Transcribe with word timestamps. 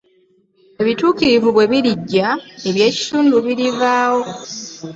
Ebituukirivu 0.81 1.49
bwe 1.55 1.65
birijja, 1.71 2.27
eby'ekitundu 2.69 3.35
birivaawo. 3.45 4.23